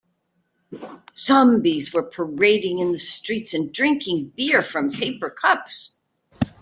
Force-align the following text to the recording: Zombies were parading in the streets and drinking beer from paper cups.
Zombies 1.15 1.93
were 1.93 2.01
parading 2.01 2.79
in 2.79 2.91
the 2.91 2.97
streets 2.97 3.53
and 3.53 3.71
drinking 3.71 4.33
beer 4.35 4.63
from 4.63 4.89
paper 4.91 5.29
cups. 5.29 5.99